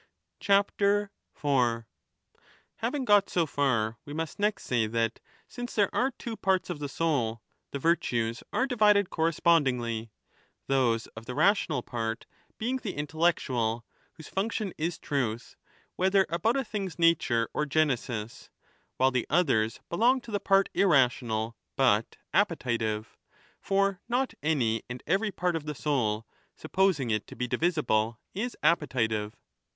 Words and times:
Having 0.49 1.09
got 3.05 3.29
so 3.29 3.45
far, 3.45 3.99
we 4.03 4.13
must 4.13 4.39
next 4.39 4.63
say 4.63 4.87
that, 4.87 5.19
since 5.47 5.75
there 5.75 5.91
4 5.93 6.01
are 6.01 6.11
two 6.17 6.35
parts 6.35 6.71
of 6.71 6.79
the 6.79 6.89
soul, 6.89 7.43
the 7.69 7.77
virtues 7.77 8.41
are 8.51 8.65
divided 8.65 9.11
corre 9.11 9.31
spondingly, 9.31 10.09
those 10.65 11.05
of 11.15 11.27
the 11.27 11.35
rational 11.35 11.83
part 11.83 12.25
being 12.57 12.77
the 12.77 12.95
intellectual, 12.95 13.85
30 14.13 14.13
whose 14.13 14.27
function 14.27 14.73
is 14.75 14.97
truth, 14.97 15.55
whether 15.97 16.25
about 16.29 16.57
a 16.57 16.63
thing's 16.65 16.97
nature 16.97 17.47
or 17.53 17.67
genesis, 17.67 18.49
while 18.97 19.11
the 19.11 19.27
others 19.29 19.81
belong 19.87 20.19
to 20.21 20.31
the 20.31 20.39
part 20.39 20.67
irrational 20.73 21.55
but 21.75 22.15
appetitive— 22.33 23.15
for 23.61 24.01
not 24.09 24.33
any 24.41 24.81
and 24.89 25.03
every 25.05 25.29
part 25.29 25.55
of 25.55 25.65
the 25.67 25.75
soul, 25.75 26.25
sup 26.55 26.71
posing 26.71 27.11
it 27.11 27.27
to 27.27 27.35
be 27.35 27.47
divisible, 27.47 28.17
is 28.33 28.57
appetitive. 28.63 29.35